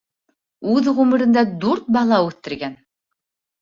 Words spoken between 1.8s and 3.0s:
бала үҫтергән.